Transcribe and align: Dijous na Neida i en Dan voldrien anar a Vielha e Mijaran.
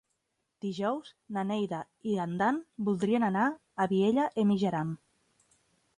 Dijous 0.65 1.11
na 1.35 1.43
Neida 1.49 1.81
i 2.13 2.17
en 2.25 2.33
Dan 2.41 2.57
voldrien 2.89 3.29
anar 3.31 3.47
a 3.85 3.91
Vielha 3.93 4.29
e 4.45 4.51
Mijaran. 4.53 4.97